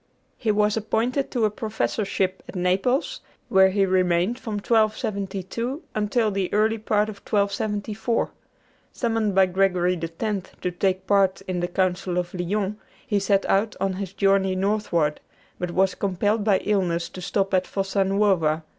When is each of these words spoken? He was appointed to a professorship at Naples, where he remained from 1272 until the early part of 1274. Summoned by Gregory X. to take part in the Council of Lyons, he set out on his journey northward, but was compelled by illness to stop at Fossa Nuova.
He 0.35 0.49
was 0.49 0.75
appointed 0.75 1.29
to 1.29 1.45
a 1.45 1.51
professorship 1.51 2.41
at 2.49 2.55
Naples, 2.55 3.21
where 3.49 3.69
he 3.69 3.85
remained 3.85 4.39
from 4.39 4.53
1272 4.55 5.83
until 5.93 6.31
the 6.31 6.51
early 6.51 6.79
part 6.79 7.07
of 7.07 7.17
1274. 7.17 8.31
Summoned 8.91 9.35
by 9.35 9.45
Gregory 9.45 9.95
X. 10.01 10.49
to 10.61 10.71
take 10.71 11.05
part 11.05 11.41
in 11.41 11.59
the 11.59 11.67
Council 11.67 12.17
of 12.17 12.33
Lyons, 12.33 12.77
he 13.05 13.19
set 13.19 13.45
out 13.45 13.75
on 13.79 13.93
his 13.93 14.13
journey 14.13 14.55
northward, 14.55 15.19
but 15.59 15.69
was 15.69 15.93
compelled 15.93 16.43
by 16.43 16.57
illness 16.61 17.07
to 17.09 17.21
stop 17.21 17.53
at 17.53 17.67
Fossa 17.67 18.03
Nuova. 18.03 18.63